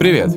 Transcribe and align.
Привет! 0.00 0.30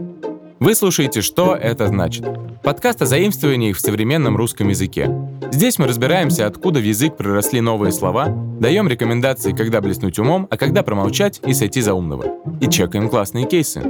Вы 0.60 0.76
слушаете 0.76 1.22
«Что 1.22 1.56
это 1.56 1.88
значит?» 1.88 2.26
Подкаст 2.64 3.02
о 3.02 3.06
заимствованиях 3.06 3.78
в 3.78 3.80
современном 3.80 4.36
русском 4.36 4.68
языке. 4.68 5.10
Здесь 5.54 5.80
мы 5.80 5.88
разбираемся, 5.88 6.48
откуда 6.48 6.82
в 6.82 6.84
язык 6.84 7.16
проросли 7.16 7.62
новые 7.62 7.94
слова, 7.94 8.26
даем 8.60 8.90
рекомендации, 8.90 9.54
когда 9.54 9.80
блеснуть 9.80 10.20
умом, 10.20 10.50
а 10.52 10.58
когда 10.58 10.84
промолчать 10.84 11.40
и 11.46 11.54
сойти 11.54 11.80
за 11.80 11.94
умного. 11.94 12.26
И 12.60 12.70
чекаем 12.70 13.08
классные 13.10 13.48
кейсы. 13.48 13.82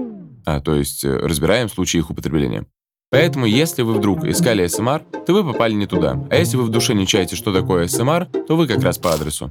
А, 0.45 0.61
то 0.61 0.75
есть 0.75 1.03
э, 1.05 1.17
разбираем 1.17 1.67
случаи 1.69 1.97
их 1.97 2.11
употребления. 2.11 2.67
Поэтому, 3.09 3.47
если 3.47 3.81
вы 3.81 3.93
вдруг 3.93 4.25
искали 4.25 4.67
СМР, 4.67 5.01
то 5.25 5.33
вы 5.33 5.43
попали 5.43 5.73
не 5.73 5.87
туда. 5.87 6.23
А 6.29 6.35
если 6.35 6.55
вы 6.55 6.65
в 6.65 6.69
душе 6.69 6.93
не 6.93 7.07
чаете, 7.07 7.35
что 7.35 7.51
такое 7.51 7.87
СМР, 7.87 8.27
то 8.47 8.55
вы 8.55 8.67
как 8.67 8.83
раз 8.83 8.99
по 8.99 9.11
адресу. 9.11 9.49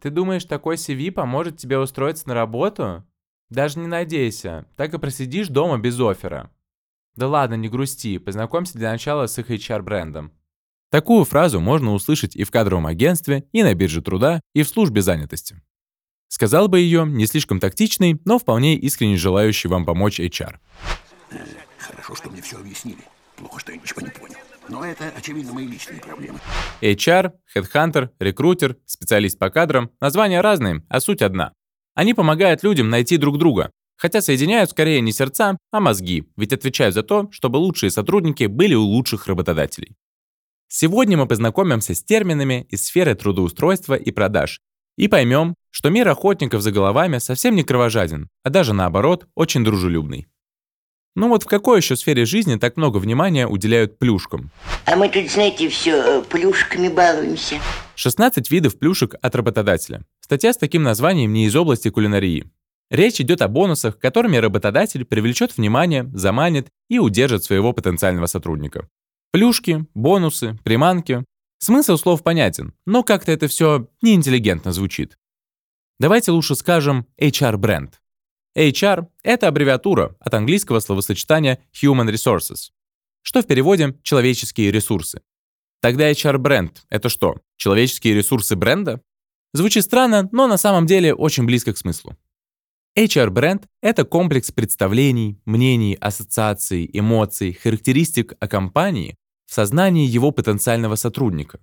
Ты 0.00 0.10
думаешь, 0.10 0.44
такой 0.44 0.76
CV 0.76 1.10
поможет 1.12 1.58
тебе 1.58 1.78
устроиться 1.78 2.28
на 2.28 2.34
работу? 2.34 3.04
Даже 3.50 3.78
не 3.78 3.86
надейся, 3.86 4.66
так 4.76 4.94
и 4.94 4.98
просидишь 4.98 5.48
дома 5.48 5.78
без 5.78 5.98
оффера. 6.00 6.50
Да 7.16 7.28
ладно, 7.28 7.54
не 7.54 7.68
грусти, 7.68 8.18
познакомься 8.18 8.78
для 8.78 8.90
начала 8.90 9.26
с 9.26 9.38
их 9.38 9.50
HR-брендом. 9.50 10.32
Такую 10.90 11.24
фразу 11.24 11.60
можно 11.60 11.92
услышать 11.92 12.34
и 12.34 12.44
в 12.44 12.50
кадровом 12.50 12.86
агентстве, 12.86 13.44
и 13.52 13.62
на 13.62 13.74
бирже 13.74 14.02
труда, 14.02 14.40
и 14.54 14.62
в 14.62 14.68
службе 14.68 15.02
занятости. 15.02 15.60
Сказал 16.28 16.68
бы 16.68 16.80
ее 16.80 17.04
не 17.06 17.26
слишком 17.26 17.60
тактичный, 17.60 18.20
но 18.24 18.38
вполне 18.38 18.76
искренне 18.76 19.16
желающий 19.16 19.68
вам 19.68 19.84
помочь 19.84 20.20
HR. 20.20 20.58
Хорошо, 21.78 22.14
что 22.14 22.30
мне 22.30 22.40
все 22.40 22.56
объяснили. 22.56 23.02
Плохо, 23.36 23.60
что 23.60 23.72
я 23.72 23.78
ничего 23.78 24.00
не 24.00 24.10
понял. 24.10 24.36
Но 24.70 24.84
это, 24.84 25.12
очевидно, 25.16 25.52
мои 25.52 25.66
личные 25.66 26.00
проблемы. 26.00 26.38
HR, 26.80 27.32
headhunter, 27.56 28.10
рекрутер, 28.20 28.76
специалист 28.86 29.36
по 29.36 29.50
кадрам– 29.50 29.90
названия 30.00 30.40
разные, 30.40 30.84
а 30.88 31.00
суть 31.00 31.22
одна. 31.22 31.52
Они 31.94 32.14
помогают 32.14 32.62
людям 32.62 32.88
найти 32.88 33.16
друг 33.16 33.36
друга, 33.36 33.72
хотя 33.96 34.22
соединяют 34.22 34.70
скорее 34.70 35.00
не 35.00 35.10
сердца, 35.10 35.58
а 35.72 35.80
мозги, 35.80 36.30
ведь 36.36 36.52
отвечают 36.52 36.94
за 36.94 37.02
то, 37.02 37.28
чтобы 37.32 37.56
лучшие 37.56 37.90
сотрудники 37.90 38.44
были 38.44 38.74
у 38.74 38.82
лучших 38.82 39.26
работодателей. 39.26 39.96
Сегодня 40.68 41.16
мы 41.16 41.26
познакомимся 41.26 41.96
с 41.96 42.04
терминами 42.04 42.64
из 42.70 42.84
сферы 42.84 43.16
трудоустройства 43.16 43.94
и 43.94 44.12
продаж 44.12 44.60
и 44.96 45.08
поймем, 45.08 45.56
что 45.70 45.90
мир 45.90 46.08
охотников 46.08 46.62
за 46.62 46.70
головами 46.70 47.18
совсем 47.18 47.56
не 47.56 47.64
кровожаден, 47.64 48.28
а 48.44 48.50
даже 48.50 48.72
наоборот, 48.72 49.26
очень 49.34 49.64
дружелюбный. 49.64 50.28
Ну 51.16 51.28
вот 51.28 51.42
в 51.42 51.46
какой 51.46 51.78
еще 51.78 51.96
сфере 51.96 52.24
жизни 52.24 52.56
так 52.56 52.76
много 52.76 52.98
внимания 52.98 53.46
уделяют 53.48 53.98
плюшкам? 53.98 54.50
А 54.86 54.96
мы 54.96 55.08
тут, 55.08 55.30
знаете, 55.30 55.68
все 55.68 56.20
э, 56.20 56.22
плюшками 56.22 56.88
балуемся. 56.88 57.56
16 57.96 58.50
видов 58.50 58.78
плюшек 58.78 59.14
от 59.20 59.34
работодателя. 59.34 60.02
Статья 60.20 60.52
с 60.52 60.56
таким 60.56 60.82
названием 60.84 61.32
не 61.32 61.46
из 61.46 61.56
области 61.56 61.90
кулинарии. 61.90 62.50
Речь 62.90 63.20
идет 63.20 63.42
о 63.42 63.48
бонусах, 63.48 63.98
которыми 63.98 64.36
работодатель 64.36 65.04
привлечет 65.04 65.56
внимание, 65.56 66.08
заманит 66.12 66.68
и 66.88 66.98
удержит 66.98 67.44
своего 67.44 67.72
потенциального 67.72 68.26
сотрудника. 68.26 68.88
Плюшки, 69.32 69.86
бонусы, 69.94 70.58
приманки. 70.64 71.24
Смысл 71.58 71.96
слов 71.96 72.22
понятен, 72.22 72.72
но 72.86 73.02
как-то 73.02 73.30
это 73.32 73.46
все 73.46 73.88
неинтеллигентно 74.02 74.72
звучит. 74.72 75.18
Давайте 76.00 76.30
лучше 76.30 76.56
скажем 76.56 77.06
HR-бренд. 77.20 78.00
HR— 78.56 79.06
это 79.22 79.48
аббревиатура 79.48 80.16
от 80.18 80.34
английского 80.34 80.80
словосочетания 80.80 81.60
Human 81.82 82.10
Resources, 82.10 82.70
что 83.22 83.42
в 83.42 83.46
переводе 83.46 83.98
«человеческие 84.02 84.72
ресурсы». 84.72 85.22
Тогда 85.80 86.10
HR-бренд— 86.10 86.82
это 86.90 87.08
что, 87.08 87.36
человеческие 87.56 88.14
ресурсы 88.14 88.56
бренда? 88.56 89.00
Звучит 89.52 89.84
странно, 89.84 90.28
но 90.32 90.46
на 90.46 90.58
самом 90.58 90.86
деле 90.86 91.14
очень 91.14 91.44
близко 91.44 91.72
к 91.72 91.78
смыслу. 91.78 92.16
HR-бренд— 92.98 93.66
это 93.82 94.04
комплекс 94.04 94.50
представлений, 94.50 95.40
мнений, 95.44 95.96
ассоциаций, 96.00 96.90
эмоций, 96.92 97.52
характеристик 97.52 98.34
о 98.40 98.48
компании 98.48 99.16
в 99.46 99.54
сознании 99.54 100.06
его 100.06 100.32
потенциального 100.32 100.96
сотрудника. 100.96 101.60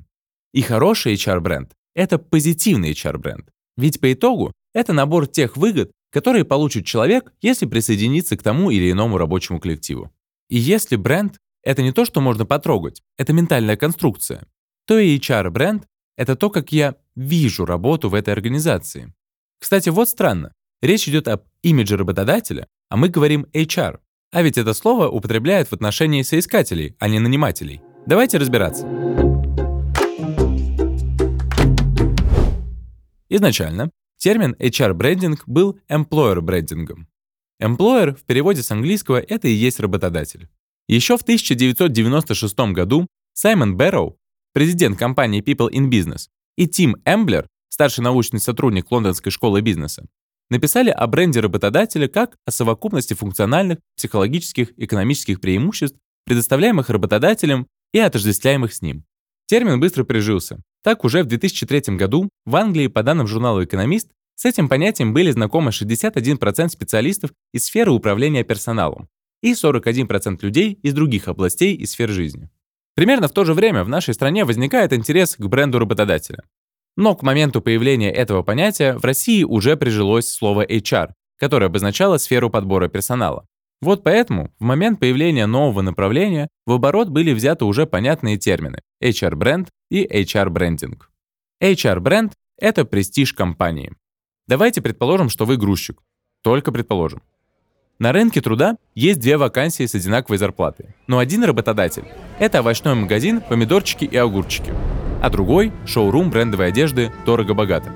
И 0.54 0.62
хороший 0.62 1.16
HR-бренд— 1.16 1.74
это 1.96 2.18
позитивный 2.18 2.94
HR-бренд, 2.94 3.50
ведь 3.76 4.00
по 4.00 4.12
итогу 4.12 4.54
это 4.74 4.94
набор 4.94 5.28
тех 5.28 5.58
выгод, 5.58 5.92
которые 6.18 6.46
получит 6.46 6.84
человек, 6.84 7.32
если 7.42 7.68
присоединиться 7.68 8.36
к 8.36 8.42
тому 8.42 8.72
или 8.72 8.92
иному 8.92 9.20
рабочему 9.20 9.60
коллективу. 9.60 10.12
И 10.50 10.58
если 10.58 10.96
бренд— 10.96 11.40
это 11.64 11.84
не 11.84 11.92
то, 11.92 12.06
что 12.06 12.22
можно 12.22 12.44
потрогать, 12.44 13.04
это 13.20 13.34
ментальная 13.34 13.78
конструкция, 13.78 14.48
то 14.88 14.98
и 14.98 15.16
HR-бренд— 15.20 15.86
это 16.18 16.36
то, 16.36 16.50
как 16.50 16.72
я 16.72 16.96
вижу 17.16 17.66
работу 17.66 18.10
в 18.10 18.16
этой 18.16 18.34
организации. 18.34 19.14
Кстати, 19.60 19.90
вот 19.90 20.10
странно. 20.10 20.54
Речь 20.82 21.08
идет 21.08 21.28
об 21.28 21.44
имидже 21.62 21.98
работодателя, 21.98 22.66
а 22.90 22.98
мы 22.98 23.10
говорим 23.10 23.46
HR. 23.54 24.00
А 24.32 24.42
ведь 24.42 24.58
это 24.58 24.74
слово 24.74 25.10
употребляют 25.10 25.70
в 25.70 25.74
отношении 25.74 26.24
соискателей, 26.24 26.96
а 26.98 27.10
не 27.10 27.20
нанимателей. 27.20 27.82
Давайте 28.08 28.40
разбираться. 28.40 28.88
Изначально 33.30 33.92
термин 34.18 34.56
HR-брендинг 34.60 35.44
был 35.46 35.80
employer-брендингом. 35.90 37.08
Employer 37.62 38.16
в 38.16 38.24
переводе 38.24 38.62
с 38.62 38.72
английского 38.72 39.20
это 39.20 39.48
и 39.48 39.54
есть 39.54 39.80
работодатель. 39.80 40.50
Еще 40.88 41.18
в 41.18 41.22
1996 41.22 42.60
году 42.74 43.08
Саймон 43.34 43.76
Бэрроу, 43.76 44.18
президент 44.54 44.98
компании 44.98 45.42
People 45.42 45.70
in 45.72 45.90
Business, 45.90 46.28
и 46.56 46.68
Тим 46.68 46.96
Эмблер, 47.06 47.48
старший 47.70 48.04
научный 48.04 48.40
сотрудник 48.40 48.92
Лондонской 48.92 49.32
школы 49.32 49.62
бизнеса, 49.62 50.06
написали 50.50 50.90
о 50.90 51.06
бренде 51.08 51.40
работодателя 51.40 52.08
как 52.08 52.38
о 52.46 52.52
совокупности 52.52 53.14
функциональных, 53.14 53.80
психологических, 53.96 54.74
экономических 54.78 55.42
преимуществ, 55.42 55.98
предоставляемых 56.26 56.90
работодателем 56.90 57.68
и 57.94 58.00
отождествляемых 58.00 58.74
с 58.74 58.82
ним. 58.82 59.06
Термин 59.48 59.80
быстро 59.80 60.04
прижился. 60.04 60.62
Так, 60.84 61.06
уже 61.06 61.24
в 61.24 61.28
2003 61.28 61.96
году 61.96 62.30
в 62.46 62.56
Англии, 62.56 62.88
по 62.88 63.02
данным 63.02 63.28
журнала 63.28 63.64
«Экономист», 63.64 64.10
с 64.36 64.46
этим 64.46 64.70
понятием 64.70 65.14
были 65.14 65.32
знакомы 65.32 65.72
61% 65.72 66.70
специалистов 66.70 67.32
из 67.54 67.66
сферы 67.66 67.92
управления 67.92 68.44
персоналом 68.44 69.08
и 69.42 69.54
41% 69.54 70.40
людей 70.42 70.78
из 70.84 70.94
других 70.94 71.28
областей 71.28 71.76
и 71.76 71.86
сфер 71.86 72.10
жизни. 72.10 72.50
Примерно 72.94 73.28
в 73.28 73.32
то 73.32 73.46
же 73.46 73.54
время 73.54 73.84
в 73.84 73.90
нашей 73.90 74.14
стране 74.14 74.44
возникает 74.44 74.94
интерес 74.94 75.36
к 75.36 75.46
бренду 75.46 75.80
работодателя. 75.80 76.44
Но 76.96 77.16
к 77.16 77.24
моменту 77.24 77.62
появления 77.62 78.12
этого 78.12 78.44
понятия 78.44 78.98
в 78.98 79.06
России 79.06 79.44
уже 79.44 79.78
прижилось 79.78 80.30
слово 80.30 80.66
HR, 80.66 81.12
которое 81.38 81.68
обозначало 81.68 82.18
сферу 82.18 82.50
подбора 82.50 82.90
персонала. 82.90 83.46
Вот 83.82 84.04
поэтому 84.04 84.52
в 84.60 84.64
момент 84.64 85.00
появления 85.00 85.46
нового 85.46 85.82
направления 85.82 86.48
в 86.66 86.72
оборот 86.72 87.10
были 87.10 87.34
взяты 87.34 87.66
уже 87.66 87.86
понятные 87.86 88.38
термины 88.38 88.82
HR-бренд 89.04 89.70
и 89.92 90.06
HR-брендинг. 90.06 91.12
HR-бренд— 91.62 92.34
это 92.58 92.86
престиж 92.86 93.34
компании. 93.34 93.94
Давайте 94.48 94.82
предположим, 94.82 95.30
что 95.30 95.46
вы 95.46 95.58
грузчик. 95.58 96.02
Только 96.42 96.72
предположим. 96.72 97.22
На 98.00 98.12
рынке 98.12 98.42
труда 98.42 98.78
есть 98.94 99.20
две 99.20 99.38
вакансии 99.38 99.86
с 99.86 99.96
одинаковой 99.96 100.38
зарплатой. 100.38 100.96
Но 101.08 101.18
один 101.18 101.44
работодатель– 101.44 102.06
это 102.40 102.60
овощной 102.60 102.96
магазин 102.96 103.42
«Помидорчики 103.42 104.06
и 104.06 104.18
огурчики», 104.18 104.72
а 105.22 105.30
другой– 105.30 105.72
шоурум 105.86 106.30
брендовой 106.30 106.68
одежды 106.68 107.12
«Дорого-богато». 107.26 107.92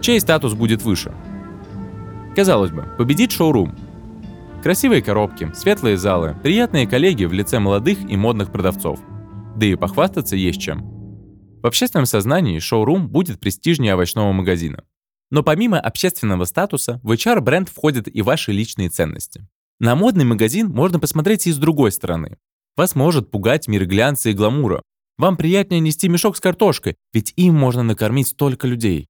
Чей 0.00 0.20
статус 0.20 0.54
будет 0.54 0.82
выше? 0.82 1.14
Казалось 2.34 2.72
бы, 2.72 2.84
победит 2.98 3.30
шоурум, 3.30 3.76
Красивые 4.64 5.02
коробки, 5.02 5.52
светлые 5.54 5.98
залы, 5.98 6.38
приятные 6.42 6.86
коллеги 6.86 7.26
в 7.26 7.34
лице 7.34 7.58
молодых 7.58 7.98
и 8.10 8.16
модных 8.16 8.50
продавцов. 8.50 8.98
Да 9.58 9.66
и 9.66 9.74
похвастаться 9.74 10.36
есть 10.36 10.58
чем. 10.58 10.80
В 11.62 11.66
общественном 11.66 12.06
сознании 12.06 12.58
шоурум 12.60 13.06
будет 13.10 13.38
престижнее 13.40 13.92
овощного 13.92 14.32
магазина. 14.32 14.84
Но 15.30 15.42
помимо 15.42 15.78
общественного 15.78 16.46
статуса, 16.46 16.98
в 17.02 17.12
HR-бренд 17.12 17.68
входят 17.68 18.08
и 18.08 18.22
ваши 18.22 18.52
личные 18.52 18.88
ценности. 18.88 19.46
На 19.80 19.96
модный 19.96 20.24
магазин 20.24 20.70
можно 20.70 20.98
посмотреть 20.98 21.46
и 21.46 21.52
с 21.52 21.58
другой 21.58 21.92
стороны. 21.92 22.38
Вас 22.74 22.94
может 22.94 23.30
пугать 23.30 23.68
мир 23.68 23.84
глянца 23.84 24.30
и 24.30 24.32
гламура. 24.32 24.80
Вам 25.18 25.36
приятнее 25.36 25.80
нести 25.80 26.08
мешок 26.08 26.38
с 26.38 26.40
картошкой, 26.40 26.96
ведь 27.12 27.34
им 27.36 27.54
можно 27.54 27.82
накормить 27.82 28.28
столько 28.28 28.66
людей. 28.66 29.08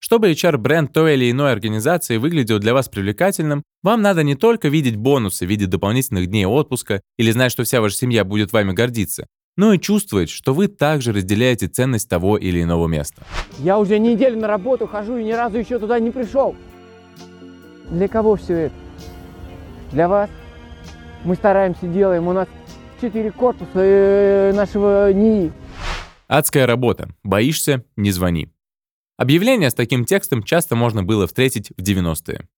Чтобы 0.00 0.32
HR-бренд 0.32 0.92
той 0.92 1.14
или 1.14 1.30
иной 1.30 1.52
организации 1.52 2.16
выглядел 2.16 2.58
для 2.58 2.72
вас 2.72 2.88
привлекательным, 2.88 3.62
вам 3.82 4.00
надо 4.00 4.22
не 4.22 4.34
только 4.34 4.68
видеть 4.68 4.96
бонусы 4.96 5.44
в 5.44 5.48
виде 5.48 5.66
дополнительных 5.66 6.26
дней 6.26 6.46
отпуска 6.46 7.02
или 7.18 7.30
знать, 7.30 7.52
что 7.52 7.64
вся 7.64 7.82
ваша 7.82 7.96
семья 7.96 8.24
будет 8.24 8.52
вами 8.52 8.72
гордиться, 8.72 9.26
но 9.58 9.74
и 9.74 9.78
чувствовать, 9.78 10.30
что 10.30 10.54
вы 10.54 10.68
также 10.68 11.12
разделяете 11.12 11.68
ценность 11.68 12.08
того 12.08 12.38
или 12.38 12.62
иного 12.62 12.88
места. 12.88 13.22
Я 13.58 13.78
уже 13.78 13.98
неделю 13.98 14.40
на 14.40 14.48
работу 14.48 14.86
хожу 14.86 15.18
и 15.18 15.24
ни 15.24 15.32
разу 15.32 15.58
еще 15.58 15.78
туда 15.78 16.00
не 16.00 16.10
пришел. 16.10 16.56
Для 17.90 18.08
кого 18.08 18.36
все 18.36 18.54
это? 18.54 18.74
Для 19.92 20.08
вас. 20.08 20.30
Мы 21.24 21.34
стараемся, 21.34 21.86
делаем. 21.86 22.26
У 22.26 22.32
нас 22.32 22.48
четыре 23.02 23.30
корпуса 23.30 23.68
э, 23.74 24.52
нашего 24.54 25.12
НИИ. 25.12 25.52
Адская 26.26 26.66
работа. 26.66 27.10
Боишься– 27.22 27.84
не 27.96 28.12
звони. 28.12 28.48
Объявления 29.20 29.68
с 29.68 29.74
таким 29.74 30.06
текстом 30.06 30.42
часто 30.42 30.76
можно 30.76 31.02
было 31.02 31.26
встретить 31.26 31.72
в 31.76 31.82
90-е. 31.82 32.48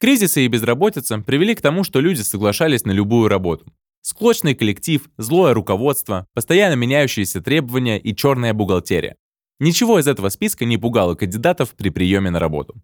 Кризисы 0.00 0.42
и 0.42 0.48
безработица 0.48 1.18
привели 1.18 1.54
к 1.54 1.60
тому, 1.60 1.84
что 1.84 2.00
люди 2.00 2.22
соглашались 2.22 2.86
на 2.86 2.92
любую 2.92 3.28
работу. 3.28 3.70
Склочный 4.00 4.54
коллектив, 4.54 5.06
злое 5.18 5.52
руководство, 5.52 6.26
постоянно 6.32 6.76
меняющиеся 6.76 7.42
требования 7.42 8.00
и 8.00 8.16
черная 8.16 8.54
бухгалтерия. 8.54 9.16
Ничего 9.60 9.98
из 9.98 10.08
этого 10.08 10.30
списка 10.30 10.64
не 10.64 10.78
пугало 10.78 11.14
кандидатов 11.14 11.74
при 11.76 11.90
приеме 11.90 12.30
на 12.30 12.38
работу. 12.38 12.80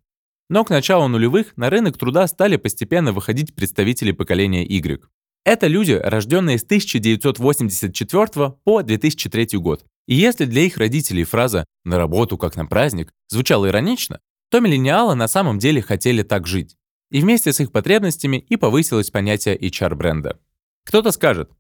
Но 0.51 0.63
к 0.63 0.69
началу 0.69 1.09
нулевых 1.09 1.57
на 1.57 1.71
рынок 1.71 1.97
труда 1.97 2.27
стали 2.27 2.59
постепенно 2.59 3.15
выходить 3.15 3.55
представители 3.55 4.13
поколения 4.13 4.67
Y. 4.67 5.01
Это 5.47 5.67
люди, 5.67 5.93
рожденные 5.93 6.59
с 6.59 6.65
1984 6.65 8.51
по 8.65 8.83
2003 8.83 9.59
год. 9.61 9.87
И 10.07 10.15
если 10.15 10.45
для 10.45 10.63
их 10.63 10.77
родителей 10.77 11.25
фраза 11.25 11.65
«на 11.85 11.99
работу 11.99 12.37
как 12.39 12.57
на 12.57 12.67
праздник» 12.67 13.13
звучала 13.29 13.69
иронично, 13.69 14.21
то 14.51 14.61
миллениалы 14.61 15.15
на 15.15 15.29
самом 15.29 15.59
деле 15.59 15.83
хотели 15.83 16.23
так 16.23 16.47
жить. 16.47 16.77
И 17.11 17.21
вместе 17.21 17.53
с 17.53 17.61
их 17.61 17.73
потребностями 17.73 18.37
и 18.37 18.57
повысилось 18.57 19.11
понятие 19.11 19.57
HR-бренда. 19.59 20.39
Кто-то 20.85 21.11
скажет, 21.11 21.51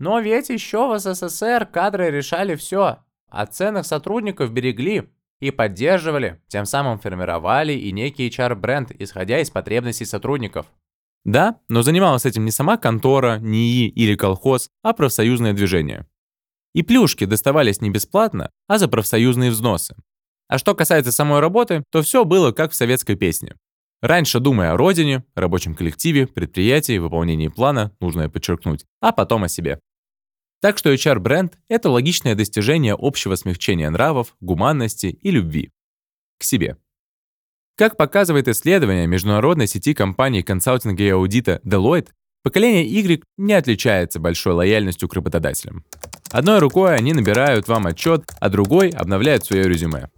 но 0.00 0.18
ведь 0.18 0.48
еще 0.48 0.88
в 0.88 0.98
СССР 0.98 1.66
кадры 1.66 2.10
решали 2.10 2.56
все, 2.56 2.98
а 3.28 3.46
ценных 3.46 3.84
сотрудников 3.84 4.50
берегли 4.50 5.10
и 5.40 5.50
поддерживали, 5.50 6.40
тем 6.48 6.64
самым 6.64 6.98
формировали 6.98 7.74
и 7.74 7.92
некий 7.92 8.28
HR-бренд, 8.28 8.92
исходя 8.98 9.40
из 9.40 9.50
потребностей 9.50 10.06
сотрудников. 10.06 10.66
Да, 11.24 11.60
но 11.68 11.82
занималась 11.82 12.24
этим 12.24 12.46
не 12.46 12.50
сама 12.50 12.78
контора, 12.78 13.38
НИИ 13.40 13.88
или 13.88 14.16
колхоз, 14.16 14.70
а 14.82 14.94
профсоюзное 14.94 15.52
движение. 15.52 16.06
И 16.74 16.82
плюшки 16.82 17.24
доставались 17.24 17.80
не 17.80 17.90
бесплатно, 17.90 18.50
а 18.68 18.78
за 18.78 18.88
профсоюзные 18.88 19.50
взносы. 19.50 19.94
А 20.48 20.58
что 20.58 20.74
касается 20.74 21.12
самой 21.12 21.40
работы, 21.40 21.84
то 21.90 22.02
все 22.02 22.24
было 22.24 22.52
как 22.52 22.72
в 22.72 22.74
советской 22.74 23.16
песне. 23.16 23.56
Раньше 24.02 24.40
думая 24.40 24.72
о 24.72 24.76
родине, 24.76 25.24
рабочем 25.34 25.74
коллективе, 25.74 26.26
предприятии, 26.26 26.98
выполнении 26.98 27.48
плана, 27.48 27.92
нужно 28.00 28.30
подчеркнуть, 28.30 28.86
а 29.00 29.12
потом 29.12 29.44
о 29.44 29.48
себе. 29.48 29.78
Так 30.60 30.78
что 30.78 30.92
HR-бренд— 30.92 31.58
это 31.68 31.90
логичное 31.90 32.34
достижение 32.34 32.96
общего 32.98 33.34
смягчения 33.34 33.90
нравов, 33.90 34.34
гуманности 34.40 35.06
и 35.06 35.30
любви. 35.30 35.70
К 36.38 36.44
себе. 36.44 36.76
Как 37.76 37.96
показывает 37.96 38.48
исследование 38.48 39.06
международной 39.06 39.66
сети 39.66 39.94
компаний 39.94 40.42
консалтинга 40.42 41.02
и 41.02 41.08
аудита 41.08 41.60
Deloitte, 41.64 42.08
поколение 42.42 42.86
Y 42.86 43.22
не 43.38 43.54
отличается 43.54 44.18
большой 44.18 44.54
лояльностью 44.54 45.08
к 45.08 45.14
работодателям. 45.14 45.84
Одной 46.32 46.60
рукой 46.60 46.94
они 46.94 47.12
набирают 47.12 47.66
вам 47.66 47.88
отчет, 47.88 48.24
а 48.38 48.48
другой 48.48 48.90
обновляют 48.90 49.44
свое 49.44 49.64
резюме. 49.64 50.10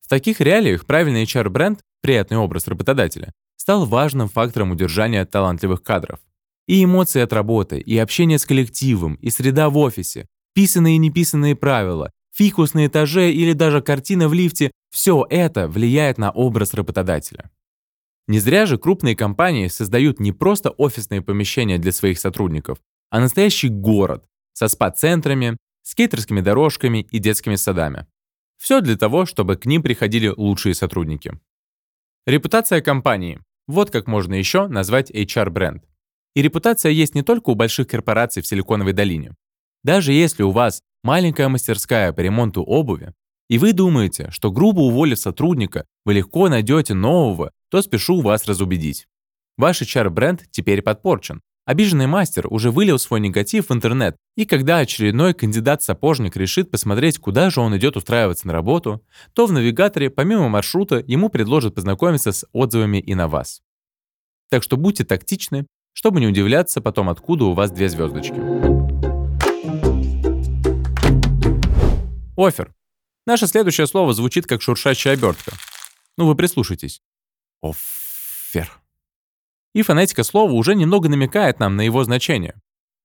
В 0.00 0.08
таких 0.08 0.40
реалиях 0.40 0.86
правильный 0.86 1.24
HR-бренд, 1.24 1.80
приятный 2.00 2.38
образ 2.38 2.66
работодателя, 2.66 3.32
стал 3.56 3.84
важным 3.84 4.28
фактором 4.28 4.70
удержания 4.70 5.24
талантливых 5.26 5.82
кадров. 5.82 6.20
И 6.66 6.82
эмоции 6.82 7.20
от 7.20 7.34
работы, 7.34 7.78
и 7.78 7.98
общение 7.98 8.38
с 8.38 8.46
коллективом, 8.46 9.16
и 9.16 9.28
среда 9.28 9.68
в 9.68 9.76
офисе, 9.76 10.26
писанные 10.54 10.96
и 10.96 10.98
неписанные 10.98 11.54
правила, 11.54 12.10
фикус 12.34 12.72
на 12.72 12.86
этаже 12.86 13.30
или 13.30 13.52
даже 13.52 13.82
картина 13.82 14.28
в 14.28 14.34
лифте– 14.34 14.70
все 14.90 15.26
это 15.28 15.68
влияет 15.68 16.16
на 16.16 16.30
образ 16.30 16.72
работодателя. 16.72 17.50
Не 18.28 18.38
зря 18.38 18.64
же 18.64 18.78
крупные 18.78 19.14
компании 19.14 19.68
создают 19.68 20.20
не 20.20 20.32
просто 20.32 20.70
офисные 20.70 21.20
помещения 21.20 21.78
для 21.78 21.92
своих 21.92 22.18
сотрудников, 22.18 22.78
а 23.10 23.20
настоящий 23.20 23.68
город 23.68 24.24
со 24.54 24.68
спа-центрами, 24.68 25.58
скейтерскими 25.82 26.40
дорожками 26.40 27.06
и 27.10 27.18
детскими 27.18 27.56
садами. 27.56 28.06
Все 28.56 28.80
для 28.80 28.96
того, 28.96 29.26
чтобы 29.26 29.56
к 29.56 29.66
ним 29.66 29.82
приходили 29.82 30.28
лучшие 30.28 30.74
сотрудники. 30.74 31.38
Репутация 32.26 32.80
компании. 32.80 33.42
Вот 33.66 33.90
как 33.90 34.06
можно 34.06 34.34
еще 34.34 34.66
назвать 34.68 35.10
HR-бренд. 35.10 35.84
И 36.34 36.40
репутация 36.40 36.90
есть 36.90 37.14
не 37.14 37.22
только 37.22 37.50
у 37.50 37.54
больших 37.54 37.88
корпораций 37.88 38.42
в 38.42 38.46
Силиконовой 38.46 38.94
долине. 38.94 39.34
Даже 39.82 40.12
если 40.12 40.42
у 40.42 40.50
вас 40.50 40.80
маленькая 41.02 41.48
мастерская 41.48 42.12
по 42.12 42.20
ремонту 42.20 42.62
обуви, 42.62 43.12
и 43.48 43.58
вы 43.58 43.74
думаете, 43.74 44.30
что 44.30 44.50
грубо 44.50 44.80
уволив 44.80 45.18
сотрудника, 45.18 45.84
вы 46.04 46.14
легко 46.14 46.48
найдете 46.48 46.94
нового, 46.94 47.52
то 47.68 47.82
спешу 47.82 48.22
вас 48.22 48.46
разубедить. 48.46 49.06
Ваш 49.58 49.82
HR-бренд 49.82 50.44
теперь 50.50 50.82
подпорчен. 50.82 51.42
Обиженный 51.66 52.06
мастер 52.06 52.46
уже 52.50 52.70
вылил 52.70 52.98
свой 52.98 53.20
негатив 53.20 53.70
в 53.70 53.72
интернет, 53.72 54.16
и 54.36 54.44
когда 54.44 54.78
очередной 54.78 55.32
кандидат-сапожник 55.32 56.36
решит 56.36 56.70
посмотреть, 56.70 57.18
куда 57.18 57.48
же 57.48 57.60
он 57.60 57.74
идет 57.78 57.96
устраиваться 57.96 58.46
на 58.46 58.52
работу, 58.52 59.02
то 59.32 59.46
в 59.46 59.52
навигаторе 59.52 60.10
помимо 60.10 60.50
маршрута 60.50 61.02
ему 61.06 61.30
предложат 61.30 61.74
познакомиться 61.74 62.32
с 62.32 62.46
отзывами 62.52 62.98
и 62.98 63.14
на 63.14 63.28
вас. 63.28 63.62
Так 64.50 64.62
что 64.62 64.76
будьте 64.76 65.04
тактичны, 65.04 65.66
чтобы 65.94 66.20
не 66.20 66.26
удивляться 66.26 66.82
потом, 66.82 67.08
откуда 67.08 67.46
у 67.46 67.54
вас 67.54 67.70
две 67.70 67.88
звездочки. 67.88 68.34
Офер. 72.36 72.74
Наше 73.26 73.46
следующее 73.46 73.86
слово 73.86 74.12
звучит 74.12 74.46
как 74.46 74.60
шуршащая 74.60 75.14
обертка. 75.14 75.52
Ну 76.18 76.26
вы 76.26 76.34
прислушайтесь. 76.34 77.00
Офер. 77.62 78.83
И 79.74 79.82
фонетика 79.82 80.22
слова 80.22 80.52
уже 80.52 80.74
немного 80.74 81.08
намекает 81.08 81.58
нам 81.58 81.76
на 81.76 81.82
его 81.82 82.04
значение. 82.04 82.54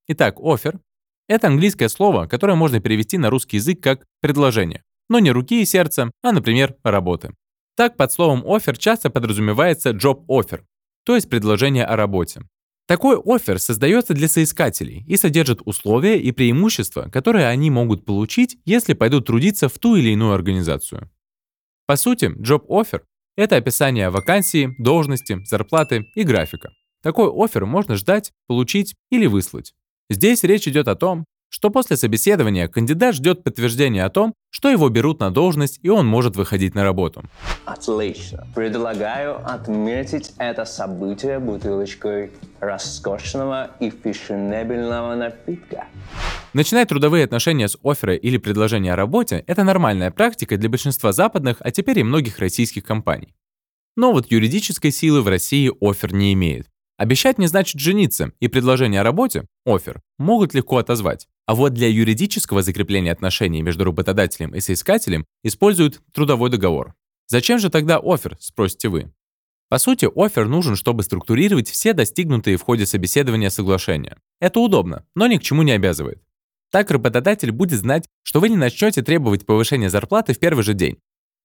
Итак, 0.08 0.40
офер— 0.40 0.80
это 1.28 1.48
английское 1.48 1.90
слово, 1.90 2.28
которое 2.28 2.56
можно 2.56 2.80
перевести 2.80 3.18
на 3.18 3.30
русский 3.30 3.58
язык 3.58 3.82
как 3.82 4.06
предложение. 4.22 4.84
Но 5.10 5.20
не 5.20 5.32
руки 5.32 5.62
и 5.62 5.66
сердца, 5.66 6.12
а, 6.22 6.32
например, 6.32 6.76
работы. 6.84 7.34
Так 7.76 7.98
под 7.98 8.12
словом 8.12 8.44
офер 8.46 8.78
часто 8.78 9.10
подразумевается 9.10 9.92
job 9.92 10.26
offer, 10.28 10.62
то 11.06 11.16
есть 11.16 11.30
предложение 11.30 11.86
о 11.86 11.96
работе. 11.96 12.42
Такой 12.88 13.22
офер 13.24 13.60
создается 13.60 14.14
для 14.14 14.28
соискателей 14.28 15.06
и 15.08 15.16
содержит 15.16 15.62
условия 15.64 16.20
и 16.20 16.32
преимущества, 16.32 17.10
которые 17.12 17.48
они 17.48 17.70
могут 17.70 18.04
получить, 18.04 18.58
если 18.66 18.94
пойдут 18.94 19.28
трудиться 19.28 19.70
в 19.70 19.78
ту 19.78 19.96
или 19.96 20.10
иную 20.10 20.34
организацию. 20.34 21.10
По 21.86 21.96
сути, 21.96 22.26
job 22.26 22.66
offer– 22.68 23.02
это 23.40 23.56
описание 23.56 24.10
вакансии, 24.10 24.76
должности, 24.78 25.42
зарплаты 25.46 26.08
и 26.14 26.24
графика. 26.24 26.72
Такой 27.02 27.32
офер 27.34 27.66
можно 27.66 27.96
ждать, 27.96 28.34
получить 28.48 28.96
или 29.10 29.28
выслать. 29.28 29.74
Здесь 30.10 30.44
речь 30.44 30.68
идет 30.68 30.90
о 30.90 30.96
том, 30.96 31.24
что 31.50 31.70
после 31.70 31.98
собеседования 31.98 32.68
кандидат 32.68 33.16
ждет 33.16 33.44
подтверждения 33.44 34.06
о 34.06 34.10
том, 34.10 34.34
что 34.50 34.70
его 34.70 34.90
берут 34.90 35.20
на 35.20 35.32
должность 35.32 35.80
и 35.84 35.90
он 35.90 36.08
может 36.08 36.36
выходить 36.36 36.76
на 36.76 36.84
работу. 36.84 37.24
Отлично. 37.66 38.48
Предлагаю 38.56 39.38
отметить 39.46 40.34
это 40.38 40.66
событие 40.66 41.40
бутылочкой 41.40 42.32
роскошного 42.60 43.72
и 43.80 43.90
фешенебельного 43.90 45.16
напитка. 45.16 45.88
Начинать 46.54 46.90
трудовые 46.90 47.26
отношения 47.26 47.68
с 47.68 47.78
оффера 47.84 48.16
или 48.16 48.38
предложения 48.38 48.94
о 48.94 48.96
работе– 48.96 49.44
это 49.48 49.64
нормальная 49.64 50.12
практика 50.12 50.58
для 50.58 50.70
большинства 50.70 51.12
западных, 51.12 51.58
а 51.60 51.72
теперь 51.72 52.00
и 52.00 52.04
многих 52.04 52.40
российских 52.40 52.84
компаний. 52.84 53.36
Но 53.96 54.12
вот 54.12 54.32
юридической 54.32 54.92
силы 54.92 55.22
в 55.22 55.28
России 55.28 55.72
офер 55.82 56.14
не 56.14 56.34
имеет. 56.34 56.68
Обещать 57.00 57.38
не 57.38 57.48
значит 57.48 57.80
жениться, 57.80 58.34
и 58.42 58.50
предложение 58.50 59.00
о 59.00 59.06
работе, 59.06 59.46
офер, 59.66 60.02
могут 60.18 60.54
легко 60.54 60.80
отозвать. 60.80 61.30
А 61.46 61.56
вот 61.56 61.74
для 61.74 61.88
юридического 61.88 62.62
закрепления 62.62 63.14
отношений 63.14 63.62
между 63.62 63.86
работодателем 63.86 64.54
и 64.54 64.60
соискателем 64.60 65.26
используют 65.42 66.02
трудовой 66.14 66.50
договор. 66.50 66.96
Зачем 67.26 67.58
же 67.58 67.70
тогда 67.70 68.02
офер, 68.04 68.36
спросите 68.42 68.90
вы? 68.90 69.14
По 69.70 69.78
сути, 69.78 70.10
офер 70.14 70.50
нужен, 70.50 70.76
чтобы 70.76 71.04
структурировать 71.04 71.70
все 71.70 71.94
достигнутые 71.94 72.58
в 72.58 72.64
ходе 72.64 72.86
собеседования 72.86 73.50
соглашения. 73.50 74.18
Это 74.42 74.60
удобно, 74.60 75.06
но 75.16 75.26
ни 75.28 75.38
к 75.38 75.42
чему 75.42 75.62
не 75.64 75.72
обязывает. 75.72 76.22
Так 76.70 76.92
работодатель 76.92 77.54
будет 77.54 77.80
знать, 77.80 78.10
что 78.24 78.42
вы 78.42 78.50
не 78.50 78.58
начнете 78.58 79.04
требовать 79.04 79.46
повышения 79.46 79.90
зарплаты 79.90 80.34
в 80.34 80.40
первый 80.40 80.66
же 80.66 80.74
день. 80.74 80.98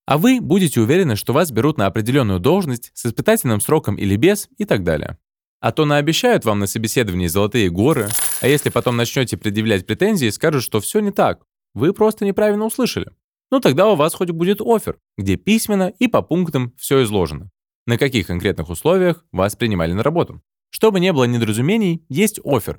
А 0.05 0.19
вы 0.19 0.41
будете 0.41 0.81
уверены, 0.81 1.15
что 1.15 1.33
вас 1.33 1.53
берут 1.53 1.79
на 1.79 1.87
определенную 1.87 2.41
должность 2.41 2.91
с 2.93 3.07
испытательным 3.07 3.61
сроком 3.61 3.95
или 3.95 4.17
без 4.17 4.49
и 4.59 4.65
так 4.65 4.83
далее. 4.83 5.17
А 5.65 5.73
то 5.73 5.87
наобещают 5.87 6.45
вам 6.45 6.59
на 6.59 6.67
собеседовании 6.67 7.27
золотые 7.27 7.71
горы, 7.71 8.11
а 8.43 8.49
если 8.49 8.69
потом 8.69 8.99
начнете 8.99 9.39
предъявлять 9.39 9.87
претензии, 9.87 10.29
скажут, 10.29 10.63
что 10.63 10.79
все 10.79 11.01
не 11.01 11.11
так. 11.11 11.47
Вы 11.73 11.95
просто 11.95 12.27
неправильно 12.27 12.67
услышали. 12.67 13.07
Ну 13.51 13.61
тогда 13.61 13.89
у 13.89 13.97
вас 13.97 14.13
хоть 14.13 14.31
будет 14.31 14.61
офер, 14.61 14.99
где 15.17 15.37
письменно 15.37 15.91
и 15.99 16.07
по 16.07 16.21
пунктам 16.21 16.75
все 16.77 17.03
изложено. 17.03 17.51
На 17.87 17.97
каких 17.97 18.27
конкретных 18.27 18.69
условиях 18.69 19.25
вас 19.33 19.57
принимали 19.57 19.95
на 19.95 20.03
работу. 20.03 20.43
Чтобы 20.69 21.01
не 21.01 21.15
было 21.15 21.25
недоразумений, 21.25 22.05
есть 22.11 22.41
офер. 22.45 22.79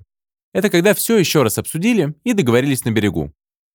Это 0.54 0.70
когда 0.70 0.94
все 0.94 1.18
еще 1.18 1.42
раз 1.42 1.58
обсудили 1.58 2.14
и 2.24 2.34
договорились 2.34 2.86
на 2.86 2.92
берегу. 2.92 3.34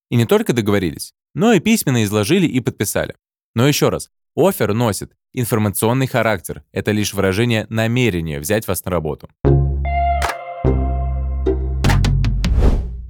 И 0.09 0.15
не 0.15 0.25
только 0.25 0.53
договорились, 0.53 1.11
но 1.33 1.51
и 1.51 1.59
письменно 1.59 2.05
изложили 2.05 2.47
и 2.47 2.61
подписали. 2.61 3.17
Но 3.55 3.67
еще 3.67 3.89
раз, 3.89 4.09
оффер 4.37 4.73
носит 4.73 5.11
Информационный 5.33 6.07
характер– 6.07 6.61
это 6.73 6.91
лишь 6.91 7.13
выражение 7.13 7.65
намерения 7.69 8.37
взять 8.37 8.67
вас 8.67 8.83
на 8.83 8.91
работу. 8.91 9.29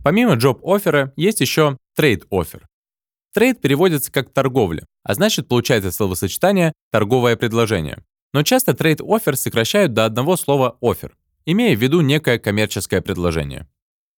Помимо 0.04 0.36
job 0.36 0.60
оффера 0.64 1.14
есть 1.16 1.42
еще 1.42 1.78
offer. 2.00 2.62
Trade 3.34 3.60
переводится 3.60 4.12
как 4.12 4.32
торговля, 4.32 4.86
а 5.04 5.16
значит 5.16 5.48
получается 5.48 5.92
словосочетание 5.92 6.74
«торговое 6.92 7.36
предложение». 7.36 8.04
Но 8.34 8.44
часто 8.44 8.74
trade 8.74 9.05
offer 9.05 9.36
сокращают 9.36 9.94
до 9.94 10.06
одного 10.06 10.38
слова 10.38 10.78
«оффер», 10.80 11.18
имея 11.46 11.76
в 11.76 11.80
виду 11.80 12.02
некое 12.02 12.38
коммерческое 12.38 13.02
предложение. 13.02 13.68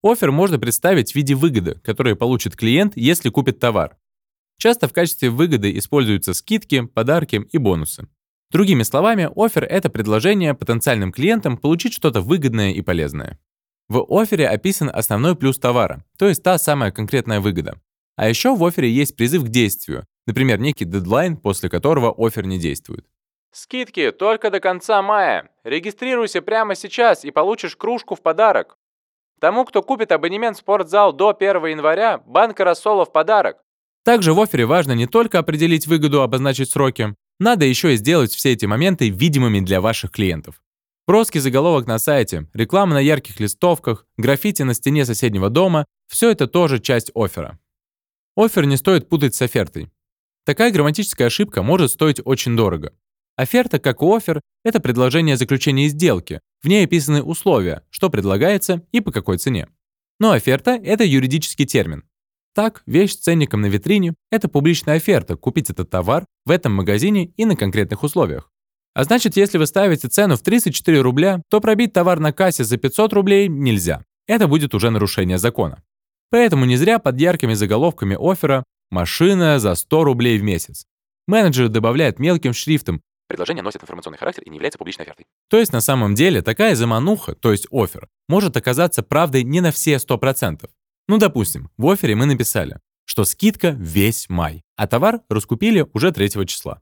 Оффер 0.03 0.31
можно 0.31 0.59
представить 0.59 1.13
в 1.13 1.15
виде 1.15 1.35
выгоды, 1.35 1.75
которую 1.75 2.17
получит 2.17 2.57
клиент, 2.57 2.97
если 2.97 3.29
купит 3.29 3.59
товар. 3.59 3.95
Часто 4.57 4.87
в 4.87 4.93
качестве 4.93 5.29
выгоды 5.29 5.77
используются 5.77 6.33
скидки, 6.33 6.81
подарки 6.81 7.47
и 7.51 7.57
бонусы. 7.57 8.07
Другими 8.51 8.83
словами, 8.83 9.29
офер— 9.35 9.63
это 9.69 9.89
предложение 9.89 10.53
потенциальным 10.53 11.11
клиентам 11.11 11.57
получить 11.57 11.93
что-то 11.93 12.21
выгодное 12.21 12.71
и 12.71 12.81
полезное. 12.81 13.39
В 13.89 14.05
офере 14.09 14.47
описан 14.47 14.89
основной 14.93 15.35
плюс 15.35 15.59
товара, 15.59 16.05
то 16.17 16.27
есть 16.27 16.43
та 16.43 16.57
самая 16.57 16.91
конкретная 16.91 17.39
выгода. 17.39 17.81
А 18.15 18.29
еще 18.29 18.55
в 18.55 18.63
офере 18.63 18.89
есть 18.91 19.15
призыв 19.15 19.43
к 19.43 19.49
действию, 19.49 20.05
например, 20.27 20.59
некий 20.59 20.85
дедлайн, 20.85 21.35
после 21.35 21.69
которого 21.69 22.13
офер 22.15 22.45
не 22.45 22.59
действует. 22.59 23.05
Скидки 23.51 24.11
только 24.11 24.49
до 24.49 24.59
конца 24.59 25.01
мая. 25.01 25.49
Регистрируйся 25.63 26.41
прямо 26.41 26.75
сейчас 26.75 27.23
и 27.23 27.31
получишь 27.31 27.75
кружку 27.75 28.15
в 28.15 28.21
подарок. 28.21 28.77
Тому, 29.39 29.65
кто 29.65 29.83
купит 29.83 30.11
абонемент 30.11 30.57
в 30.57 30.61
спортзал 30.61 31.13
до 31.13 31.29
1 31.29 31.65
января, 31.67 32.19
банка 32.25 32.63
рассола 32.63 33.05
в 33.05 33.11
подарок. 33.11 33.63
Также 34.03 34.33
в 34.33 34.41
офере 34.41 34.65
важно 34.65 34.91
не 34.93 35.07
только 35.07 35.39
определить 35.39 35.87
выгоду, 35.87 36.21
обозначить 36.21 36.69
сроки, 36.69 37.15
надо 37.39 37.65
еще 37.65 37.93
и 37.93 37.97
сделать 37.97 38.33
все 38.33 38.51
эти 38.51 38.65
моменты 38.65 39.09
видимыми 39.09 39.59
для 39.59 39.81
ваших 39.81 40.11
клиентов. 40.11 40.61
Броский 41.07 41.39
заголовок 41.39 41.87
на 41.87 41.99
сайте, 41.99 42.47
реклама 42.53 42.93
на 42.93 42.99
ярких 42.99 43.39
листовках, 43.39 44.05
граффити 44.17 44.63
на 44.63 44.73
стене 44.73 45.05
соседнего 45.05 45.49
дома– 45.49 45.85
все 46.07 46.31
это 46.31 46.47
тоже 46.47 46.79
часть 46.79 47.11
оффера. 47.15 47.59
Оффер 48.35 48.65
не 48.65 48.77
стоит 48.77 49.09
путать 49.09 49.35
с 49.35 49.41
офертой. 49.41 49.91
Такая 50.45 50.71
грамматическая 50.71 51.27
ошибка 51.27 51.63
может 51.63 51.91
стоить 51.91 52.21
очень 52.23 52.55
дорого. 52.55 52.93
Оферта, 53.35 53.79
как 53.79 54.01
и 54.01 54.05
оффер, 54.05 54.41
это 54.63 54.79
предложение 54.79 55.37
заключения 55.37 55.87
сделки. 55.87 56.39
В 56.61 56.67
ней 56.67 56.85
описаны 56.85 57.23
условия, 57.23 57.83
что 57.89 58.09
предлагается 58.09 58.85
и 58.91 59.01
по 59.01 59.11
какой 59.11 59.37
цене. 59.37 59.67
Но 60.19 60.31
оферта– 60.31 60.71
это 60.83 61.03
юридический 61.03 61.65
термин. 61.65 62.03
Так, 62.55 62.83
вещь 62.85 63.13
с 63.13 63.17
ценником 63.17 63.61
на 63.61 63.65
витрине– 63.65 64.13
это 64.31 64.47
публичная 64.47 64.97
оферта 64.97 65.35
купить 65.35 65.71
этот 65.71 65.89
товар 65.89 66.25
в 66.45 66.51
этом 66.51 66.73
магазине 66.73 67.33
и 67.35 67.45
на 67.45 67.55
конкретных 67.55 68.03
условиях. 68.03 68.51
А 68.93 69.03
значит, 69.03 69.35
если 69.35 69.57
вы 69.57 69.65
ставите 69.65 70.07
цену 70.07 70.35
в 70.35 70.43
34 70.43 71.01
рубля, 71.01 71.41
то 71.49 71.59
пробить 71.59 71.93
товар 71.93 72.19
на 72.19 72.31
кассе 72.31 72.63
за 72.63 72.77
500 72.77 73.13
рублей 73.13 73.47
нельзя. 73.47 74.03
Это 74.27 74.47
будет 74.47 74.75
уже 74.75 74.91
нарушение 74.91 75.39
закона. 75.39 75.81
Поэтому 76.29 76.65
не 76.65 76.77
зря 76.77 76.99
под 76.99 77.19
яркими 77.19 77.53
заголовками 77.53 78.15
оффера 78.19 78.63
«Машина 78.91 79.59
за 79.59 79.73
100 79.73 80.03
рублей 80.03 80.37
в 80.37 80.43
месяц». 80.43 80.85
Менеджер 81.27 81.69
добавляет 81.69 82.19
мелким 82.19 82.53
шрифтом 82.53 83.01
Предложение 83.27 83.63
носит 83.63 83.81
информационный 83.81 84.19
характер 84.19 84.43
и 84.43 84.49
не 84.49 84.57
является 84.57 84.77
публичной 84.77 85.05
офертой. 85.05 85.25
То 85.49 85.57
есть 85.57 85.73
на 85.73 85.81
самом 85.81 86.13
деле 86.13 86.41
такая 86.41 86.75
замануха, 86.75 87.33
то 87.33 87.51
есть 87.51 87.67
офер, 87.71 88.07
может 88.27 88.55
оказаться 88.57 89.01
правдой 89.01 89.43
не 89.43 89.61
на 89.61 89.71
все 89.71 89.95
100%. 89.95 90.69
Ну, 91.07 91.17
допустим, 91.17 91.69
в 91.77 91.89
офере 91.89 92.15
мы 92.15 92.25
написали, 92.25 92.79
что 93.05 93.25
скидка 93.25 93.69
весь 93.69 94.29
май, 94.29 94.61
а 94.77 94.87
товар 94.87 95.21
раскупили 95.29 95.85
уже 95.93 96.11
3 96.11 96.45
числа. 96.45 96.81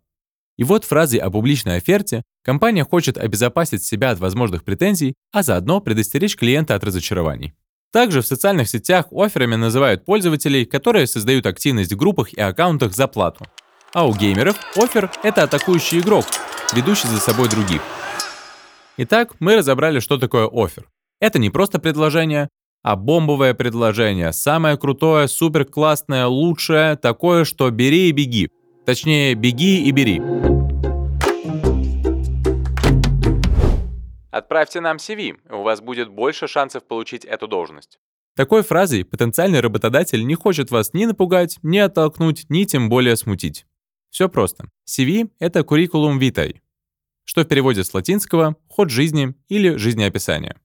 И 0.58 0.64
вот 0.64 0.86
фразой 0.86 1.20
о 1.20 1.32
публичной 1.32 1.78
оферте 1.78 2.24
компания 2.44 2.84
хочет 2.84 3.18
обезопасить 3.18 3.84
себя 3.84 4.12
от 4.12 4.20
возможных 4.20 4.64
претензий, 4.64 5.16
а 5.32 5.42
заодно 5.42 5.82
предостеречь 5.82 6.36
клиента 6.36 6.76
от 6.76 6.84
разочарований. 6.84 7.54
Также 7.92 8.22
в 8.22 8.28
социальных 8.28 8.70
сетях 8.70 9.08
офферами 9.12 9.56
называют 9.56 10.06
пользователей, 10.06 10.66
которые 10.66 11.08
создают 11.08 11.46
активность 11.46 11.92
в 11.92 11.98
группах 11.98 12.32
и 12.34 12.40
аккаунтах 12.40 12.94
за 12.94 13.08
плату. 13.08 13.46
А 13.94 14.08
у 14.08 14.14
геймеров 14.14 14.56
оффер— 14.78 15.12
это 15.24 15.44
атакующий 15.44 16.00
игрок, 16.00 16.26
ведущий 16.74 17.08
за 17.08 17.20
собой 17.20 17.50
других. 17.50 17.82
Итак, 18.98 19.34
мы 19.40 19.58
разобрали, 19.58 20.00
что 20.00 20.18
такое 20.18 20.48
оффер. 20.48 20.88
Это 21.20 21.40
не 21.40 21.50
просто 21.50 21.80
предложение, 21.80 22.48
а 22.84 22.96
бомбовое 22.96 23.54
предложение. 23.54 24.34
Самое 24.34 24.78
крутое, 24.78 25.28
супер 25.28 25.66
классное, 25.66 26.28
лучшее, 26.28 26.96
такое, 26.96 27.44
что 27.46 27.70
бери 27.70 28.10
и 28.10 28.12
беги. 28.12 28.50
Точнее, 28.86 29.36
беги 29.36 29.84
и 29.84 29.92
бери. 29.92 30.22
Отправьте 34.32 34.80
нам 34.80 34.98
CV, 34.98 35.38
у 35.50 35.62
вас 35.62 35.82
будет 35.82 36.10
больше 36.10 36.48
шансов 36.48 36.88
получить 36.88 37.26
эту 37.26 37.48
должность. 37.48 38.00
Такой 38.36 38.64
фразой 38.64 39.04
потенциальный 39.04 39.60
работодатель 39.60 40.26
не 40.26 40.36
хочет 40.36 40.72
вас 40.72 40.94
ни 40.94 41.06
напугать, 41.06 41.60
ни 41.64 41.78
оттолкнуть, 41.78 42.46
ни 42.50 42.64
тем 42.64 42.88
более 42.88 43.18
смутить. 43.18 43.66
Все 44.10 44.30
просто. 44.30 44.70
CV— 44.88 45.30
это 45.40 45.60
curriculum 45.60 46.18
vitae, 46.18 46.62
что 47.26 47.42
в 47.42 47.46
переводе 47.46 47.84
с 47.84 47.94
латинского 47.94 48.56
«ход 48.70 48.90
жизни» 48.90 49.36
или 49.50 49.76
«жизнеописание». 49.76 50.61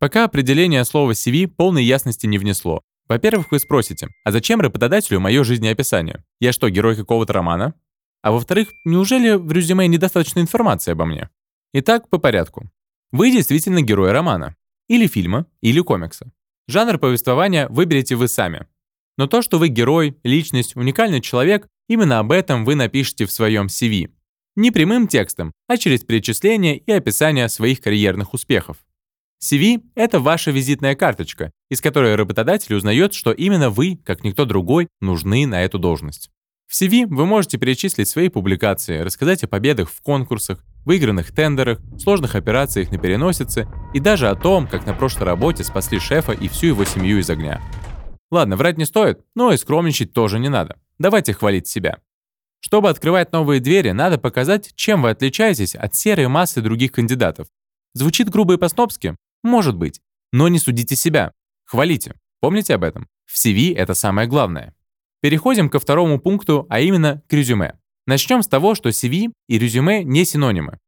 Пока 0.00 0.24
определение 0.24 0.82
слова 0.86 1.10
CV 1.10 1.46
полной 1.46 1.84
ясности 1.84 2.26
не 2.26 2.38
внесло. 2.38 2.80
Во-первых, 3.06 3.50
вы 3.50 3.58
спросите, 3.58 4.08
а 4.24 4.32
зачем 4.32 4.62
работодателю 4.62 5.20
мое 5.20 5.44
жизнеописание? 5.44 6.24
Я 6.40 6.52
что, 6.52 6.70
герой 6.70 6.96
какого-то 6.96 7.34
романа? 7.34 7.74
А 8.22 8.32
во-вторых, 8.32 8.68
неужели 8.86 9.32
в 9.32 9.52
резюме 9.52 9.86
недостаточно 9.88 10.40
информации 10.40 10.92
обо 10.92 11.04
мне? 11.04 11.28
Итак, 11.74 12.08
по 12.08 12.16
порядку. 12.16 12.70
Вы 13.12 13.30
действительно 13.30 13.82
герой 13.82 14.12
романа. 14.12 14.56
Или 14.88 15.06
фильма, 15.06 15.44
или 15.60 15.80
комикса. 15.80 16.32
Жанр 16.66 16.98
повествования 16.98 17.68
выберете 17.68 18.16
вы 18.16 18.28
сами. 18.28 18.66
Но 19.18 19.26
то, 19.26 19.42
что 19.42 19.58
вы 19.58 19.68
герой, 19.68 20.16
личность, 20.24 20.76
уникальный 20.76 21.20
человек, 21.20 21.68
именно 21.88 22.20
об 22.20 22.32
этом 22.32 22.64
вы 22.64 22.74
напишите 22.74 23.26
в 23.26 23.32
своем 23.32 23.66
CV. 23.66 24.10
Не 24.56 24.70
прямым 24.70 25.08
текстом, 25.08 25.52
а 25.68 25.76
через 25.76 26.04
перечисление 26.04 26.78
и 26.78 26.90
описание 26.90 27.50
своих 27.50 27.82
карьерных 27.82 28.32
успехов. 28.32 28.78
CV— 29.42 29.80
это 29.94 30.20
ваша 30.20 30.50
визитная 30.50 30.94
карточка, 30.94 31.50
из 31.70 31.80
которой 31.80 32.14
работодатель 32.14 32.74
узнает, 32.74 33.14
что 33.14 33.32
именно 33.32 33.70
вы, 33.70 33.98
как 34.04 34.22
никто 34.22 34.44
другой, 34.44 34.88
нужны 35.00 35.46
на 35.46 35.62
эту 35.62 35.78
должность. 35.78 36.30
В 36.66 36.80
CV 36.80 37.06
вы 37.06 37.26
можете 37.26 37.58
перечислить 37.58 38.08
свои 38.08 38.28
публикации, 38.28 39.00
рассказать 39.00 39.42
о 39.42 39.48
победах 39.48 39.90
в 39.90 40.02
конкурсах, 40.02 40.62
выигранных 40.84 41.34
тендерах, 41.34 41.80
сложных 41.98 42.34
операциях 42.34 42.90
на 42.92 42.98
переносице 42.98 43.66
и 43.94 43.98
даже 43.98 44.28
о 44.28 44.36
том, 44.36 44.68
как 44.68 44.86
на 44.86 44.94
прошлой 44.94 45.24
работе 45.24 45.64
спасли 45.64 45.98
шефа 45.98 46.32
и 46.32 46.46
всю 46.48 46.68
его 46.68 46.84
семью 46.84 47.18
из 47.18 47.30
огня. 47.30 47.60
Ладно, 48.30 48.56
врать 48.56 48.78
не 48.78 48.84
стоит, 48.84 49.20
но 49.34 49.52
и 49.52 49.56
скромничать 49.56 50.12
тоже 50.12 50.38
не 50.38 50.48
надо. 50.48 50.78
Давайте 50.98 51.32
хвалить 51.32 51.66
себя. 51.66 51.98
Чтобы 52.60 52.90
открывать 52.90 53.32
новые 53.32 53.60
двери, 53.60 53.90
надо 53.90 54.18
показать, 54.18 54.72
чем 54.76 55.02
вы 55.02 55.10
отличаетесь 55.10 55.74
от 55.74 55.94
серой 55.94 56.28
массы 56.28 56.60
других 56.60 56.92
кандидатов. 56.92 57.48
Звучит 57.94 58.28
грубо 58.28 58.54
и 58.54 58.58
по-снобски? 58.58 59.16
Может 59.42 59.76
быть. 59.76 60.00
Но 60.32 60.48
не 60.48 60.58
судите 60.58 60.96
себя. 60.96 61.32
Хвалите. 61.64 62.14
Помните 62.40 62.74
об 62.74 62.84
этом. 62.84 63.08
В 63.26 63.36
CV 63.36 63.74
это 63.74 63.94
самое 63.94 64.28
главное. 64.28 64.74
Переходим 65.20 65.68
ко 65.68 65.78
второму 65.78 66.18
пункту, 66.18 66.66
а 66.70 66.80
именно 66.80 67.22
к 67.28 67.32
резюме. 67.32 67.78
Начнем 68.06 68.42
с 68.42 68.48
того, 68.48 68.74
что 68.74 68.88
CV 68.88 69.32
и 69.48 69.58
резюме 69.58 70.02
не 70.02 70.24
синонимы. 70.24 70.78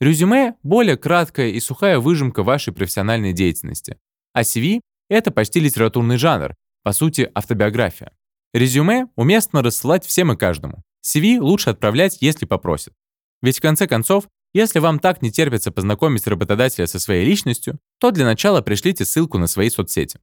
Резюме– 0.00 0.54
более 0.62 0.96
краткая 0.96 1.48
и 1.48 1.60
сухая 1.60 1.98
выжимка 1.98 2.42
вашей 2.42 2.72
профессиональной 2.72 3.32
деятельности. 3.32 3.98
А 4.32 4.42
CV– 4.42 4.80
это 5.08 5.30
почти 5.30 5.58
литературный 5.58 6.18
жанр, 6.18 6.54
по 6.84 6.92
сути, 6.92 7.30
автобиография. 7.34 8.12
Резюме 8.54 9.08
уместно 9.16 9.62
рассылать 9.62 10.04
всем 10.04 10.32
и 10.32 10.36
каждому. 10.36 10.82
CV 11.02 11.40
лучше 11.40 11.70
отправлять, 11.70 12.18
если 12.20 12.46
попросят. 12.46 12.94
Ведь 13.42 13.58
в 13.58 13.60
конце 13.60 13.86
концов, 13.86 14.28
если 14.52 14.78
вам 14.78 14.98
так 14.98 15.22
не 15.22 15.30
терпится 15.30 15.70
познакомить 15.70 16.26
работодателя 16.26 16.86
со 16.86 16.98
своей 16.98 17.24
личностью, 17.24 17.78
то 17.98 18.10
для 18.10 18.24
начала 18.24 18.60
пришлите 18.62 19.04
ссылку 19.04 19.38
на 19.38 19.46
свои 19.46 19.70
соцсети. 19.70 20.20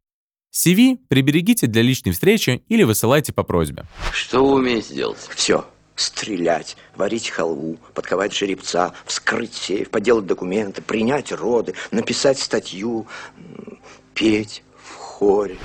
CV 0.54 0.98
приберегите 1.10 1.68
для 1.68 1.82
личной 1.82 2.14
встречи 2.14 2.64
или 2.70 2.84
высылайте 2.84 3.34
по 3.34 3.44
просьбе. 3.44 3.86
Что 4.14 4.46
вы 4.46 4.56
умеете 4.56 4.96
делать? 4.96 5.20
Все. 5.36 5.66
Стрелять, 5.96 6.76
варить 6.96 7.30
халву, 7.30 7.78
подковать 7.94 8.34
жеребца, 8.34 8.94
вскрыть 9.06 9.54
сейф, 9.54 9.90
поделать 9.90 10.26
документы, 10.26 10.82
принять 10.82 11.32
роды, 11.32 11.74
написать 11.92 12.40
статью, 12.40 13.08
петь 14.14 14.64
в 14.78 14.96
хоре. 14.96 15.58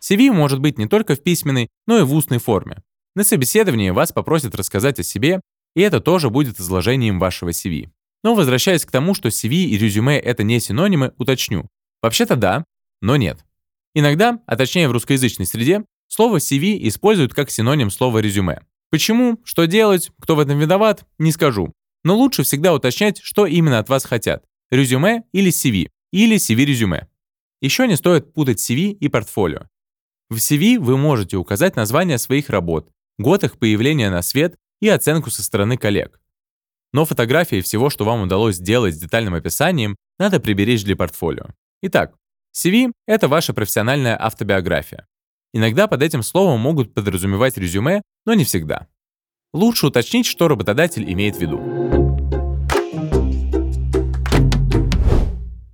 CV 0.00 0.30
может 0.30 0.60
быть 0.60 0.78
не 0.78 0.86
только 0.86 1.14
в 1.16 1.22
письменной, 1.22 1.68
но 1.86 1.98
и 1.98 2.02
в 2.02 2.14
устной 2.14 2.38
форме. 2.38 2.82
На 3.14 3.24
собеседовании 3.24 3.90
вас 3.90 4.12
попросят 4.12 4.54
рассказать 4.54 4.98
о 4.98 5.02
себе, 5.02 5.40
и 5.74 5.80
это 5.80 6.00
тоже 6.00 6.30
будет 6.30 6.60
изложением 6.60 7.18
вашего 7.18 7.50
CV. 7.50 7.90
Но 8.24 8.34
возвращаясь 8.34 8.84
к 8.84 8.90
тому, 8.90 9.14
что 9.14 9.28
CV 9.28 9.64
и 9.66 9.78
резюме— 9.78 10.18
это 10.18 10.42
не 10.42 10.58
синонимы, 10.58 11.12
уточню. 11.18 11.68
Вообще-то 12.02 12.36
да, 12.36 12.64
но 13.02 13.16
нет. 13.16 13.44
Иногда, 13.94 14.40
а 14.46 14.56
точнее 14.56 14.88
в 14.88 14.92
русскоязычной 14.92 15.46
среде, 15.46 15.84
слово 16.08 16.38
CV 16.38 16.78
используют 16.88 17.34
как 17.34 17.50
синоним 17.50 17.90
слова 17.90 18.18
резюме. 18.18 18.60
Почему, 18.90 19.40
что 19.44 19.66
делать, 19.66 20.10
кто 20.20 20.36
в 20.36 20.40
этом 20.40 20.58
виноват, 20.58 21.04
не 21.18 21.32
скажу. 21.32 21.72
Но 22.02 22.16
лучше 22.16 22.44
всегда 22.44 22.74
уточнять, 22.74 23.20
что 23.22 23.46
именно 23.46 23.78
от 23.78 23.88
вас 23.88 24.04
хотят. 24.04 24.44
Резюме 24.70 25.24
или 25.32 25.50
CV, 25.50 25.90
или 26.10 26.36
CV-резюме. 26.36 27.08
Еще 27.60 27.86
не 27.86 27.96
стоит 27.96 28.32
путать 28.32 28.58
CV 28.58 28.90
и 28.92 29.08
портфолио. 29.08 29.68
В 30.30 30.36
CV 30.36 30.78
вы 30.78 30.96
можете 30.96 31.36
указать 31.36 31.76
название 31.76 32.18
своих 32.18 32.48
работ, 32.48 32.90
год 33.18 33.44
их 33.44 33.58
появления 33.58 34.10
на 34.10 34.22
свет 34.22 34.56
и 34.80 34.88
оценку 34.88 35.30
со 35.30 35.42
стороны 35.42 35.76
коллег. 35.76 36.20
Но 36.94 37.04
фотографии 37.04 37.60
всего, 37.60 37.90
что 37.90 38.04
вам 38.04 38.22
удалось 38.22 38.54
сделать 38.54 38.94
с 38.94 38.98
детальным 38.98 39.34
описанием, 39.34 39.96
надо 40.20 40.38
приберечь 40.38 40.84
для 40.84 40.94
портфолио. 40.94 41.46
Итак, 41.82 42.14
CV— 42.56 42.92
это 43.08 43.26
ваша 43.26 43.52
профессиональная 43.52 44.16
автобиография. 44.16 45.08
Иногда 45.52 45.88
под 45.88 46.04
этим 46.04 46.22
словом 46.22 46.60
могут 46.60 46.94
подразумевать 46.94 47.58
резюме, 47.58 48.00
но 48.26 48.34
не 48.34 48.44
всегда. 48.44 48.86
Лучше 49.52 49.88
уточнить, 49.88 50.24
что 50.24 50.46
работодатель 50.46 51.12
имеет 51.12 51.34
в 51.34 51.40
виду. 51.40 51.60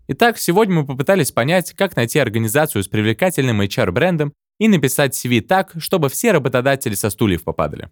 Итак, 0.09 0.39
сегодня 0.39 0.77
мы 0.77 0.87
попытались 0.87 1.33
понять, 1.33 1.75
как 1.75 1.97
найти 1.97 2.19
организацию 2.19 2.83
с 2.83 2.89
привлекательным 2.89 3.61
HR-брендом 3.61 4.33
и 4.59 4.69
написать 4.69 5.15
CV 5.15 5.43
так, 5.43 5.75
чтобы 5.77 6.09
все 6.09 6.33
работодатели 6.33 6.95
со 6.95 7.11
стульев 7.11 7.45
попадали. 7.45 7.91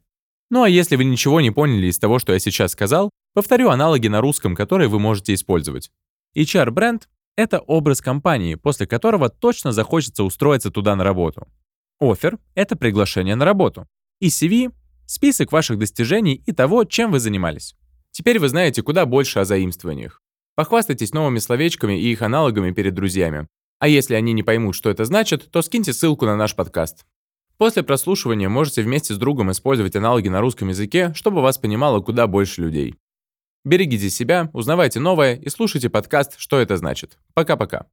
Ну 0.50 0.62
а 0.62 0.68
если 0.68 0.96
вы 0.96 1.04
ничего 1.04 1.42
не 1.42 1.50
поняли 1.50 1.88
из 1.88 1.98
того, 1.98 2.18
что 2.18 2.32
я 2.32 2.38
сейчас 2.38 2.72
сказал, 2.72 3.10
повторю 3.34 3.70
аналоги 3.70 4.08
на 4.08 4.20
русском, 4.20 4.54
которые 4.54 4.88
вы 4.88 4.98
можете 4.98 5.34
использовать. 5.34 5.90
HR-бренд— 6.36 7.08
это 7.36 7.60
образ 7.60 8.00
компании, 8.00 8.54
после 8.54 8.86
которого 8.86 9.28
точно 9.28 9.72
захочется 9.72 10.24
устроиться 10.24 10.70
туда 10.70 10.96
на 10.96 11.04
работу. 11.04 11.48
Офер— 12.00 12.38
это 12.54 12.76
приглашение 12.76 13.34
на 13.34 13.44
работу. 13.44 13.86
И 14.20 14.28
CV— 14.28 14.72
список 15.06 15.52
ваших 15.52 15.78
достижений 15.78 16.42
и 16.46 16.52
того, 16.52 16.84
чем 16.84 17.10
вы 17.10 17.20
занимались. 17.20 17.74
Теперь 18.10 18.38
вы 18.38 18.48
знаете 18.48 18.82
куда 18.82 19.06
больше 19.06 19.40
о 19.40 19.44
заимствованиях. 19.44 20.20
Похвастайтесь 20.54 21.12
новыми 21.12 21.38
словечками 21.38 22.00
и 22.00 22.10
их 22.10 22.22
аналогами 22.22 22.72
перед 22.72 22.94
друзьями. 22.94 23.46
А 23.78 23.86
если 23.86 24.14
они 24.14 24.32
не 24.32 24.42
поймут, 24.42 24.74
что 24.74 24.90
это 24.90 25.04
значит, 25.04 25.50
то 25.50 25.62
скиньте 25.62 25.92
ссылку 25.92 26.26
на 26.26 26.36
наш 26.36 26.56
подкаст. 26.56 27.06
После 27.58 27.82
прослушивания 27.82 28.48
можете 28.48 28.82
вместе 28.82 29.14
с 29.14 29.18
другом 29.18 29.50
использовать 29.52 29.96
аналоги 29.96 30.28
на 30.28 30.40
русском 30.40 30.68
языке, 30.68 31.12
чтобы 31.14 31.42
вас 31.42 31.58
понимало 31.58 32.00
куда 32.00 32.26
больше 32.26 32.62
людей. 32.62 32.96
Берегите 33.64 34.08
себя, 34.10 34.50
узнавайте 34.52 35.00
новое 35.00 35.34
и 35.34 35.48
слушайте 35.48 35.90
подкаст 35.90 36.36
«Что 36.38 36.58
это 36.60 36.76
значит». 36.76 37.18
Пока-пока. 37.34 37.86